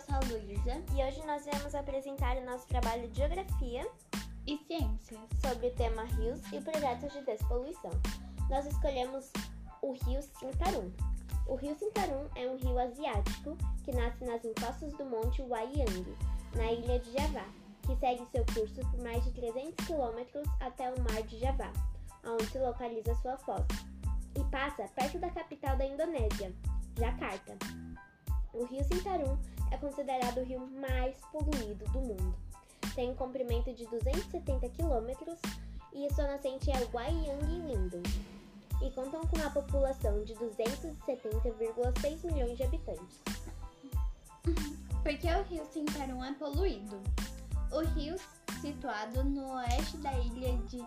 [0.00, 3.88] sou a Luísa e hoje nós vamos apresentar o nosso trabalho de Geografia
[4.44, 7.92] e Ciências sobre o tema rios e projetos de despoluição.
[8.50, 9.30] Nós escolhemos
[9.82, 10.90] o rio Sintarum.
[11.46, 16.16] O rio Sintarum é um rio asiático que nasce nas encostas do Monte Wayang,
[16.56, 17.46] na ilha de Javá,
[17.82, 21.72] que segue seu curso por mais de 300 quilômetros até o Mar de Javá,
[22.24, 23.64] onde se localiza sua foz,
[24.34, 26.52] e passa perto da capital da Indonésia,
[26.98, 27.56] Jakarta.
[28.52, 29.36] O rio Sintarum
[29.74, 32.34] é considerado o rio mais poluído do mundo.
[32.94, 35.36] Tem um comprimento de 270 quilômetros
[35.92, 38.00] e sua nascente é o Wayang Lindo.
[38.80, 43.20] E contam com uma população de 270,6 milhões de habitantes.
[45.02, 47.02] Por que o rio Sintarum é poluído?
[47.72, 48.14] O rio,
[48.60, 50.84] situado no oeste da ilha de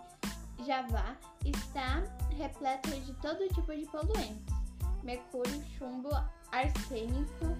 [0.64, 1.14] Javá,
[1.44, 4.54] está repleto de todo tipo de poluentes:
[5.02, 6.10] mercúrio, chumbo,
[6.50, 7.56] arsênico,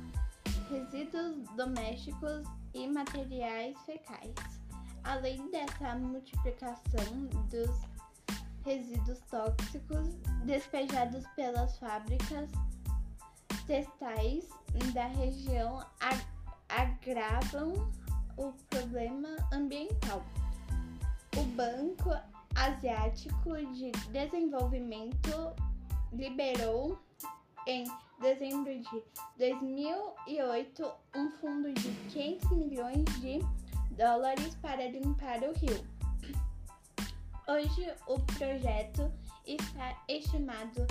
[0.71, 4.35] resíduos domésticos e materiais fecais.
[5.05, 7.71] Além dessa multiplicação dos
[8.65, 12.51] resíduos tóxicos despejados pelas fábricas
[13.67, 14.49] textais
[14.93, 15.85] da região
[16.69, 17.91] agravam
[18.37, 20.23] o problema ambiental.
[21.37, 22.11] O Banco
[22.55, 25.55] Asiático de Desenvolvimento
[26.13, 26.99] liberou
[27.69, 27.85] em
[28.19, 29.03] dezembro de
[29.37, 33.41] 2008 um fundo de 500 milhões de
[33.91, 35.87] dólares para limpar o rio.
[37.47, 39.13] Hoje, o projeto
[39.47, 40.87] está estimado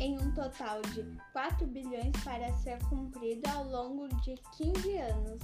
[0.00, 5.42] em um total de 4 bilhões para ser cumprido ao longo de 15 anos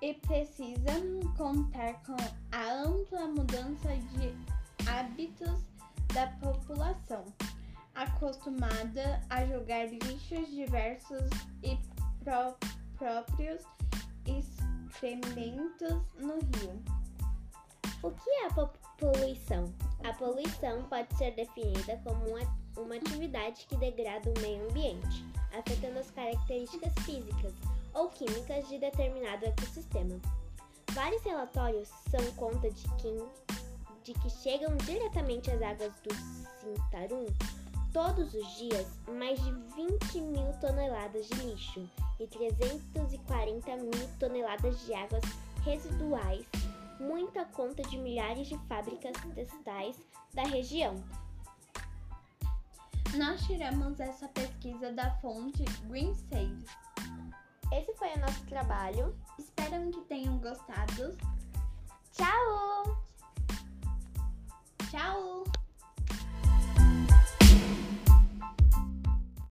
[0.00, 0.92] e precisa
[1.36, 2.16] contar com
[2.52, 4.34] a ampla mudança de
[4.88, 5.62] hábitos
[6.14, 6.63] da população
[8.24, 11.28] acostumada a jogar lixos diversos
[11.62, 11.78] e
[12.24, 12.56] pró
[12.96, 13.62] próprios
[14.26, 16.82] excrementos no rio.
[18.02, 18.66] O que é a
[18.98, 19.64] poluição?
[20.02, 22.40] A poluição pode ser definida como uma,
[22.78, 27.52] uma atividade que degrada o meio ambiente, afetando as características físicas
[27.92, 30.18] ou químicas de determinado ecossistema.
[30.92, 33.24] Vários relatórios são conta de que,
[34.04, 36.14] de que chegam diretamente às águas do
[36.60, 37.26] Sintarum
[37.94, 41.88] Todos os dias, mais de 20 mil toneladas de lixo
[42.18, 45.22] e 340 mil toneladas de águas
[45.62, 46.44] residuais,
[46.98, 49.96] muita conta de milhares de fábricas textais
[50.34, 50.96] da região.
[53.16, 56.64] Nós tiramos essa pesquisa da fonte Green Saves.
[57.72, 59.16] Esse foi o nosso trabalho.
[59.38, 61.16] Espero que tenham gostado.
[62.12, 62.26] Tchau!
[62.26, 63.03] Tchau!